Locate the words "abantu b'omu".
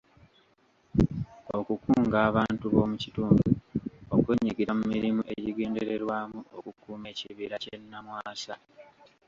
2.29-2.95